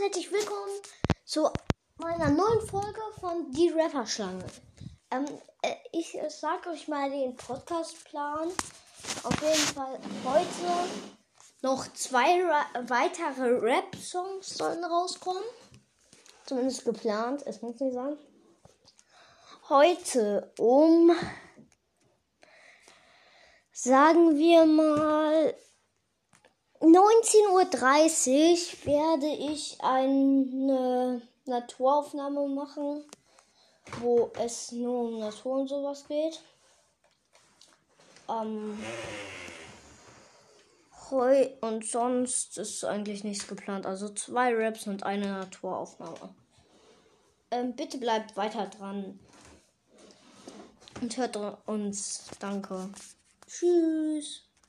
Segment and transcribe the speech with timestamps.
[0.00, 0.80] ganz herzlich willkommen
[1.26, 1.50] zu
[1.98, 4.46] meiner neuen Folge von Die Rapper-Schlange.
[5.10, 5.26] Ähm,
[5.60, 8.48] äh, ich äh, sag euch mal den Podcast-Plan.
[9.24, 10.88] Auf jeden Fall heute
[11.60, 15.42] noch zwei Ra weitere Rap-Songs sollen rauskommen.
[16.46, 18.16] Zumindest geplant, es muss nicht sein.
[19.68, 21.14] Heute um,
[23.72, 25.54] sagen wir mal,
[26.92, 33.04] 19.30 Uhr werde ich eine Naturaufnahme machen,
[34.00, 36.40] wo es nur um Natur und sowas geht.
[38.28, 38.78] Ähm,
[41.10, 43.86] heu und sonst ist eigentlich nichts geplant.
[43.86, 46.34] Also zwei Raps und eine Naturaufnahme.
[47.50, 49.18] Ähm, bitte bleibt weiter dran
[51.00, 52.24] und hört uns.
[52.38, 52.90] Danke.
[53.46, 54.09] Tschüss.